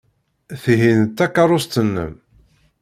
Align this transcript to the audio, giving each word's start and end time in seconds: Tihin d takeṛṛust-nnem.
Tihin 0.61 0.99
d 1.05 1.09
takeṛṛust-nnem. 1.17 2.13